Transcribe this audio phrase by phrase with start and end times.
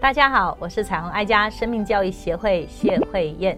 [0.00, 3.56] 大家好，我是彩虹爱家生命教育协会谢慧燕。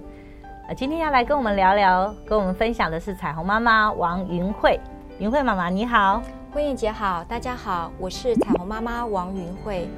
[0.68, 4.78] 呃，今天要来跟我们聊聊，跟我们分享的是彩虹妈妈王云慧。
[5.18, 6.22] 云慧妈妈你好，
[6.52, 9.88] 慧燕姐好，大家好，我是彩虹妈妈王云慧。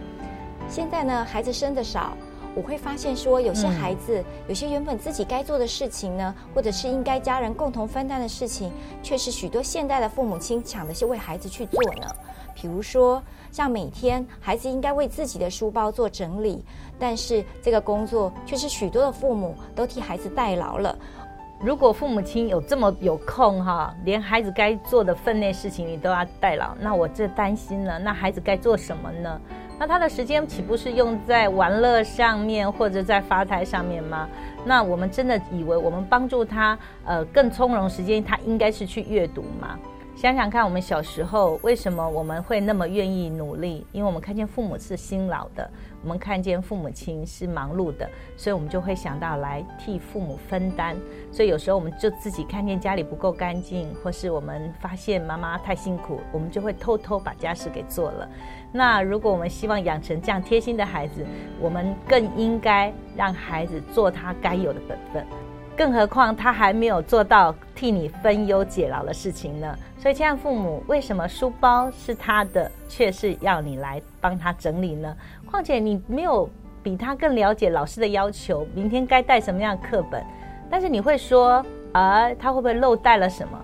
[0.69, 2.17] 现在呢，孩子生的少，
[2.57, 8.73] 我会发现说，有些孩子，有些原本自己该做的事情呢，或者是应该家人共同分担的事情，
[9.03, 12.07] 却是许多现代的父母亲抢着去为孩子去做呢。
[12.55, 13.23] 比如说，
[13.53, 16.65] 像每天孩子应该为自己的书包做整理，
[16.99, 20.99] 但是这个工作却是许多的父母都替孩子代劳了。
[21.61, 29.39] 如果父母亲有这么有空哈，连孩子该做的分内事情你都要代劳，那我这担心了，那孩子该做什么呢？
[29.79, 34.27] 那他的时间岂不是用在玩乐上面或者在发财上面吗？
[34.65, 39.79] 那我们真的以为我们帮助他呃更从容时间，他应该是去阅读吗？
[40.17, 43.87] 想想看，我们小时候为什么我们会那么愿意努力？
[43.93, 45.71] 因为我们看见父母是辛劳的，
[46.03, 50.97] 我们看见父母亲是忙碌的，所以我们就会想到来替父母分担。
[51.31, 58.27] 所以有时候我们就自己看见家里不够干净，或是我们发现妈妈太辛苦，我们就会偷偷把家事给做了。
[58.77, 61.25] 那如果我们希望养成这样贴心的孩子，
[61.59, 65.25] 我们更应该让孩子做他该有的本分。
[65.75, 69.75] 更何况他还没有做到替你分忧解劳的事情呢。
[69.99, 75.17] 所以，亲爱父母，为什么书包是他的，却是要你来帮他整理呢？
[75.51, 76.49] 况且你没有
[76.83, 80.23] 比他更了解老师的要求，明天该带什么样的课本？
[80.71, 83.59] 但是你会说，啊，他会不会漏带了什么？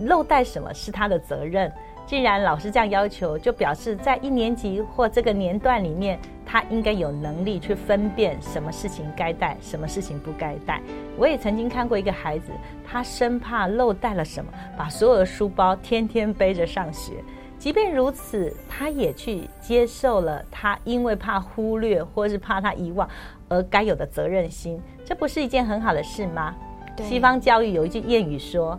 [0.00, 1.70] 漏带什么是他的责任？
[2.06, 10.82] 既然老师这样要求，就表示在一年级或这个年段里面，他应该有能力去分辨什么事情该带，什么事情不该带。
[11.16, 12.52] 我也曾经看过一个孩子，
[12.86, 17.14] 他生怕漏带了什么，把所有的书包天天背着上学。
[17.58, 23.08] 即便如此，他也去接受了他因为怕忽略或是怕他遗忘
[23.48, 24.78] 而该有的责任心。
[25.04, 26.54] 这不是一件很好的事吗？
[26.98, 28.78] 西方教育有一句谚语说：“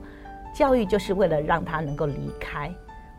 [0.54, 2.70] 教育就是为了让他能够离开。”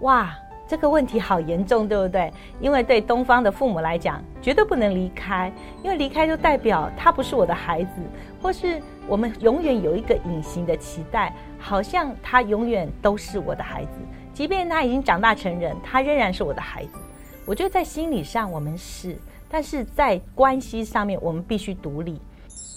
[0.04, 0.30] 哇，
[0.68, 2.30] 这个问题好严重，对不对？
[2.60, 5.50] 因为对东方的父母来讲，绝对不能离开，
[5.82, 8.02] 因为离开就代表他不是我的孩子，
[8.40, 13.90] 或是我们永远有一个隐形的期待，好像他永远都是我的孩子，
[14.34, 16.98] 即便他已经长大成人，他仍然是我的孩子。
[17.46, 19.16] 我觉得在心理上我们是，
[19.48, 22.20] 但是在关系上面我们必须独立。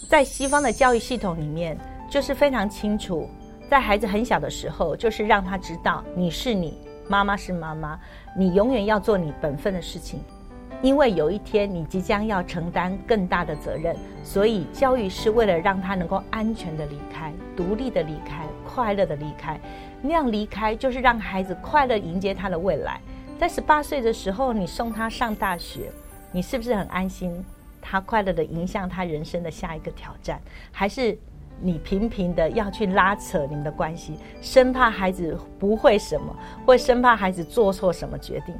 [0.08, 1.76] 在西方的教育系统里面，
[2.08, 3.28] 就是非常清楚，
[3.68, 6.87] 在孩子很小的时候，就是让他知道你是你。
[7.08, 7.98] 妈妈是妈妈，
[8.36, 10.20] 你永远要做你本分的事情，
[10.82, 13.96] 因为有一天你即将要承担更大的责任。
[14.22, 19.58] 所以教育是为了让他能够安全的离开、独立的离开、快乐的离开。
[20.02, 23.00] 那样离开就是让孩子快乐迎接他的未来。
[23.38, 25.90] 在十八岁的时候，你送他上大学，
[26.30, 27.42] 你是不是很安心？
[27.80, 30.38] 他快乐的迎向他人生的下一个挑战，
[30.70, 31.18] 还是？
[31.60, 38.54] 你频频的要去拉扯你们的关系，生怕孩子不会什么，或生怕孩子做错什么决定。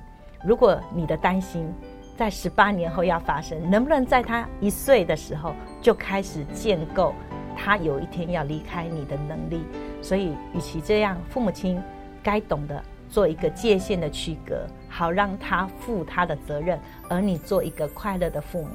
[0.44, 1.72] 如果你的担心
[2.16, 7.14] 在十八年后要发生，能不能在他一岁的时候就开始建构
[7.56, 9.62] 他有一天要离开你的能力？
[10.02, 11.80] 所以，与其这样，父母亲
[12.22, 16.78] 该懂得做一个界限的区隔，好让他负他的责任，
[17.08, 18.70] 而你做一个快乐的父母。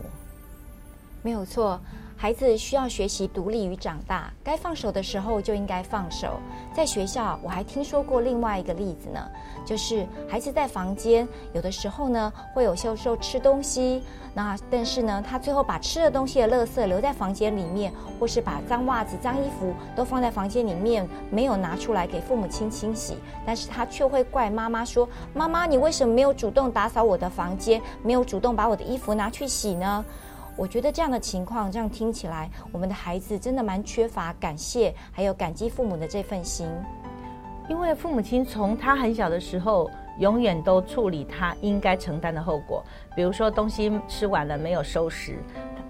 [1.22, 1.80] 没有错。
[2.24, 6.40] 孩子需要学习独立与长大，该放手的时候就应该放手。
[6.74, 9.20] 在学校，我还听说过另外一个例子呢，
[9.66, 14.02] 就是孩子在房间，有的时候呢会有些时候吃东西，
[14.34, 25.06] 那但是呢他最后把吃的东西的垃圾留在房间里面，或是把脏袜子、脏衣服都放在房间里面，没有拿出来给父母亲清洗，但是他却会怪妈妈说
[25.36, 30.06] ：“妈妈，你为什么没有主动打扫我的房间，没有主动把我的衣服拿去洗呢？”
[30.56, 36.68] 我觉得这样的情况，这样听起来，我们的孩子真的蛮缺乏感谢，还有感激父母的这份心。
[37.69, 39.89] 因为父母亲从他很小的时候，
[40.19, 42.83] 永远都处理他应该承担的后果，
[43.16, 45.39] 比如说东西吃完了没有收拾。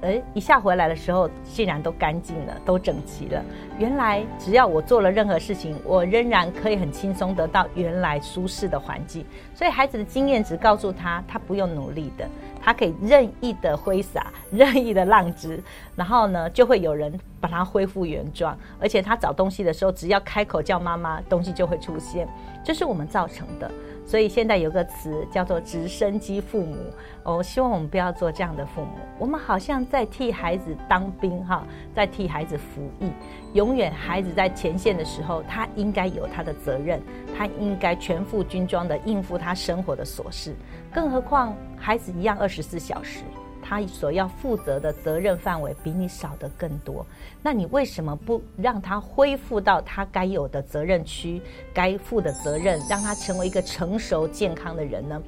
[0.03, 3.41] 哎，一下回来的时候，竟然都干净了，都整齐了。
[3.79, 9.25] 原来只要我做了任何事情，我仍然可以很轻松得到原来舒适的环境。
[9.55, 12.27] 所以孩子的经验值告诉他，他不用努力的，
[12.61, 15.63] 他可以任意的挥洒，任意的浪掷，
[15.95, 18.57] 然后呢，就会有人把它恢复原状。
[18.81, 22.27] 而且他找东西的时候，只要开口叫妈妈，东西就会出现。
[22.61, 23.71] 这是我们造成的。
[24.05, 26.75] 所以现在有个词叫做“直升机父母”。
[27.23, 28.97] 我希望我们不要做这样的父母。
[29.17, 31.65] 我们好像在替孩子当兵，哈，
[31.95, 33.09] 在替孩子服役。
[33.53, 37.01] 永远孩子在前线的时候，他应该有他的责任，
[37.37, 40.53] 他应该全副军装的应付他生活的琐事。
[40.93, 43.21] 更何况孩子一样二十四小时。
[43.63, 47.05] 他所要负责的责任范围比你少的更多，
[47.41, 51.41] 那你为什么不让他恢复到他该有的责任区、
[51.73, 55.21] 该负的责任，让他成为一个成熟健康的人呢？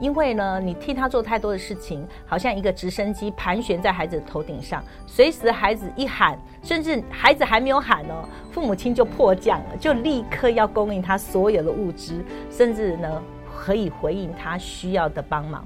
[0.00, 8.14] 因为呢，你替他做太多的事情，好像一个直升机盘旋在孩子的头顶上，随时孩子一喊，甚至孩子还没有喊呢，
[8.50, 13.22] 父母亲就迫降了，就立刻要供应他所有的物资，甚至呢
[13.54, 15.64] 可以回应他需要的帮忙。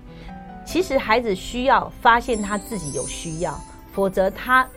[0.66, 3.58] 其实孩子需要发现他自己有需要，
[3.92, 4.68] 否则他，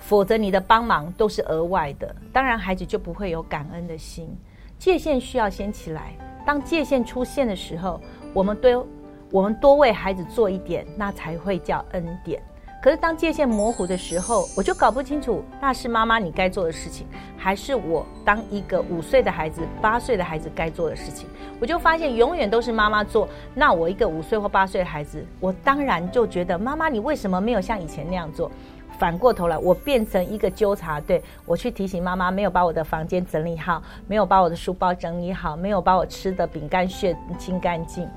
[0.00, 2.14] 否则你的帮忙都是额外的。
[2.32, 4.28] 当然，孩子就不会有感恩的心。
[4.76, 6.14] 界限需要先起来。
[6.44, 8.00] 当界限出现的时候，
[8.34, 8.86] 我们多，
[9.30, 12.42] 我们多为孩子做一点，那才会叫恩典。
[12.82, 17.06] 可是当界限模糊的时候，我就搞不清楚那是妈妈你该做的事情，
[17.36, 21.28] 还是我当一个五岁的孩子、八岁的孩子该做的事情。
[21.60, 23.28] 我就发现永远都是妈妈做。
[23.54, 28.50] 那我一个五岁或八岁的孩子，我当然就觉得妈妈你为什么没有像以前那样做？
[28.98, 38.08] 反过头来，我变成一个纠察队，我去提醒妈妈没有把我的房间整理好，没有把我的书包整理好，没有把我吃的饼干屑清干净。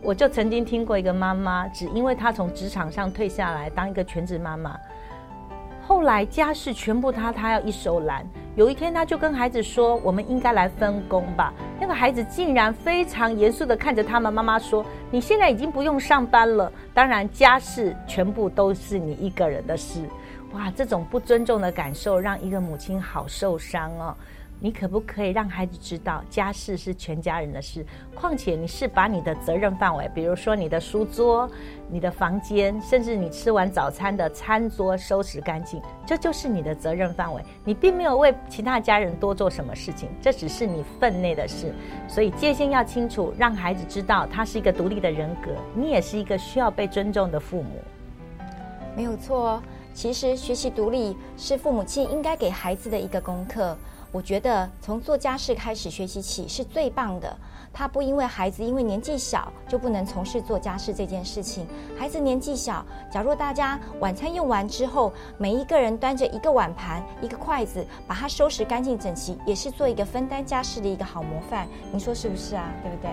[0.00, 4.78] 我就曾经听过一个妈妈，只因为她从职场上退下来当一个全职妈妈，
[5.86, 8.24] 后来家事全部她她要一手揽。
[8.54, 20.00] 有一天，她就跟孩子说：“我们应该来分工吧。”那个孩子竟然非常严肃的看着他们妈妈说：“你现在已经不用上班了，当然家事全部都是你一个人的事。”
[20.54, 24.16] 哇，这种不尊重的感受让一个母亲好受伤哦。
[24.60, 27.86] 你可不可以让孩子知道家事是全家人的事？
[28.14, 31.48] 况且你是把你的责任范围，比如说你的书桌、
[31.88, 37.40] 你的房间，甚至你吃完早餐的餐桌收拾干净，这就是你的责任范围。
[37.64, 41.72] 你并没有为其他家人多做什么事情，这只是你分内的事。
[42.08, 47.80] 所以界限要清楚，让孩子知道他是一个独立的人格，你也是一个需要被尊重的父母。
[48.96, 49.62] 没有错，
[49.94, 53.78] 其实学习独立是父母亲应该给孩子的一个功课。
[54.10, 57.36] 我觉得从做家事开始学习起是最棒的。
[57.70, 61.66] 他不因为孩子因为年纪小就不能从事做家事这件事情。
[61.96, 71.68] 孩子年纪小，假如大家晚餐用完之后，每一个人端着一个碗盘、一个筷子，把它收拾干净整齐，也是做一个分担家事的一个好模范。
[71.92, 72.72] 您说是不是啊？
[72.82, 73.10] 对不对？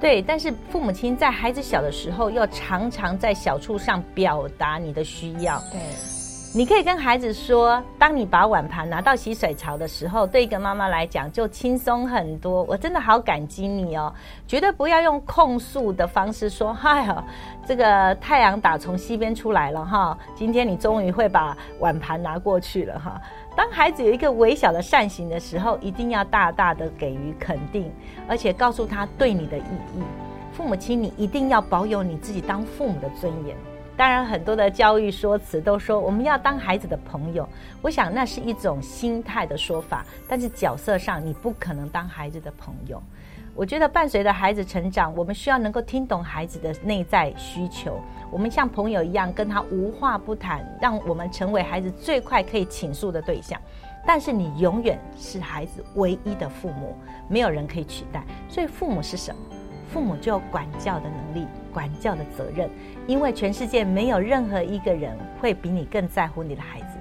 [0.00, 0.22] 对。
[0.22, 5.60] 但是父母亲在孩子小的时候，要常常在小处上表达你的需要。
[5.72, 5.80] 对。
[6.52, 12.64] 你可以跟孩子说，当你把碗盘拿到洗水槽的时候，对一个妈妈来讲就轻松很多。
[12.64, 14.12] 我真的好感激你哦，
[14.48, 17.24] 绝对不要用控诉的方式说：“嗨呀，
[17.64, 23.22] 这个太阳打从西边出来了哈，今天你终于会把碗盘拿过去了哈。”
[23.54, 27.92] 当孩子有一个微小的善行的时候，一定要大大的给予肯定，
[28.28, 30.02] 而且告诉他对你的意义。
[30.52, 33.56] 父母亲，你一定要保有你自己当父母的尊严。
[34.00, 37.46] 当然，很多的教育说辞都说我们要当孩子的朋友，
[37.82, 43.02] 我想那是一种心态的说法，但是角色上你不可能当孩子的朋友。
[43.54, 48.00] 我觉得伴随着孩子成长，我们需要能够听懂孩子的内在需求，
[48.30, 53.60] 我们像朋友一样跟他无话不谈，让我们成为孩子最快可以倾诉的对象。
[54.06, 56.96] 但是你永远是孩子唯一的父母，
[57.28, 58.24] 没有人可以取代。
[58.48, 59.40] 所以父母是什么？
[59.92, 61.46] 父母就有管教的能力。
[61.72, 62.68] 管教的责任，
[63.06, 66.98] 因为全世界没有任何一个人会比你更在乎你的孩子。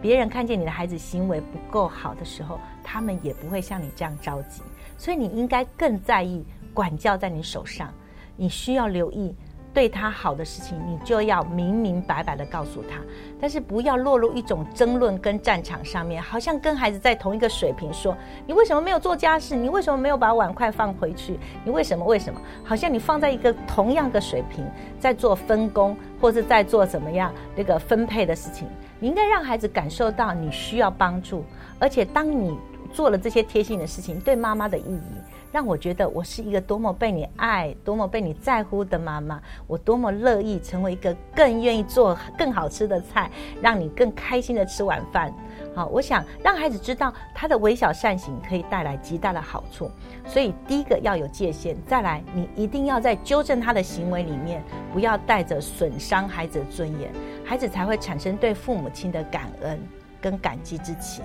[0.00, 4.62] 别人看见你的孩子行为不够好的时候，他们也不会像你这样着急。
[4.96, 7.92] 所以你应该更在意管教在你手上，
[8.36, 9.34] 你需要留意。
[9.74, 13.00] 对他好的事情，你就要明明白白的告诉他，
[13.40, 19.56] 但是不要落入一种争论跟战场上面，好像跟孩子在同一个水平说，你为什么没有做家事？
[19.56, 21.38] 你为什么没有把碗筷放回去？
[21.64, 22.04] 你为什么？
[22.04, 22.40] 为什么？
[22.62, 24.64] 好像你放在一个同样的水平，
[25.00, 28.68] 在做分工，或者在做怎么样那个分配的事情？
[29.00, 31.44] 你应该让孩子感受到你需要帮助，
[31.78, 32.56] 而且当你
[32.92, 35.16] 做了这些贴心的事情，对妈妈的意义。
[35.52, 39.40] 让我觉得我是一个多么被你爱、多么被你在乎的妈妈。
[39.66, 43.30] 我多么乐意成为一个更愿意做更好吃的菜，
[43.60, 45.32] 让你更开心的吃晚饭。
[45.74, 49.90] 好，我想让孩子知道他的微小善行可以带来极大的好处。
[50.26, 57.12] 所以第一个要有界限，再来你一定要在纠正他的行为里面，不要带着损伤孩子的尊严，
[57.44, 59.78] 孩子才会产生对父母亲的感恩
[60.18, 61.22] 跟感激之情。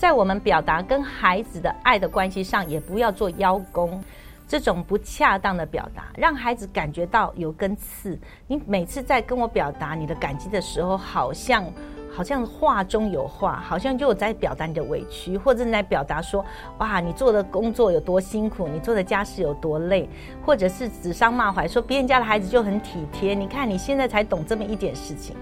[0.00, 4.02] 在我们表达跟孩子的爱的关系上，也不要做邀功。
[4.48, 8.18] 这种不恰当的表达，让孩子感觉到有根刺。
[8.46, 11.70] 你每次在跟我表达你的感激的时候，好像
[12.10, 16.42] 好像话中有话，好像就在表达你的委屈，或者你在表达说，
[16.78, 20.08] 哇，你做的工作有多辛苦，你做的家事有多累，
[20.42, 25.36] 或者是指桑骂槐，说别人家的孩子就很体贴，你看你现在才懂这么一点事情。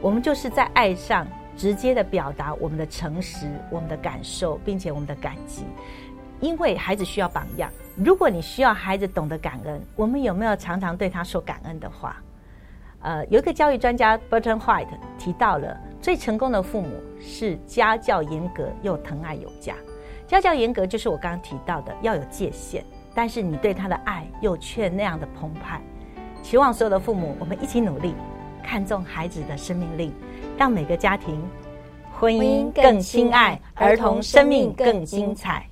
[0.00, 5.64] 我们就是在爱上直接的表达我们的诚实、我们的感受，并且我们的感激。
[6.40, 7.70] 因为孩子需要榜样。
[7.96, 12.16] 如果你需要孩子懂得感恩，我们有没有常常对他说感恩的话？
[13.00, 16.88] 呃，有一个教育专家 Burton White 提到了，最成功的父母
[17.20, 19.74] 是家教严格又疼爱有加。
[20.26, 22.84] 家教严格就是我刚刚提到的要有界限，
[23.14, 25.80] 但是你对他的爱又却那样的澎湃。
[26.42, 28.14] 期望所有的父母，我们一起努力，
[28.62, 30.12] 看重孩子的生命力，
[30.56, 31.40] 让每个家庭
[32.12, 35.66] 婚姻更亲爱，儿童生命更精彩。